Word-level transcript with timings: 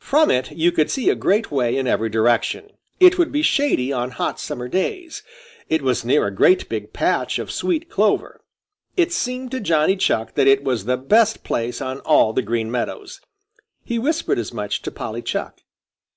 From 0.00 0.32
it 0.32 0.50
you 0.50 0.72
could 0.72 0.90
see 0.90 1.10
a 1.10 1.14
great 1.14 1.52
way 1.52 1.76
in 1.76 1.86
every 1.86 2.08
direction. 2.08 2.72
It 2.98 3.18
would 3.18 3.30
be 3.30 3.42
shady 3.42 3.92
on 3.92 4.10
hot 4.10 4.40
summer 4.40 4.66
days. 4.66 5.22
It 5.68 5.80
was 5.80 6.04
near 6.04 6.26
a 6.26 6.34
great 6.34 6.68
big 6.68 6.92
patch 6.92 7.38
of 7.38 7.52
sweet 7.52 7.88
clover. 7.88 8.40
It 8.96 9.12
seemed 9.12 9.52
to 9.52 9.60
Johnny 9.60 9.94
Chuck 9.96 10.34
that 10.34 10.48
it 10.48 10.64
was 10.64 10.86
the 10.86 10.96
best 10.96 11.44
place 11.44 11.80
on 11.80 12.00
all 12.00 12.32
the 12.32 12.42
Green 12.42 12.68
Meadows. 12.68 13.20
He 13.84 13.96
whispered 13.96 14.40
as 14.40 14.52
much 14.52 14.82
to 14.82 14.90
Polly 14.90 15.22
Chuck. 15.22 15.60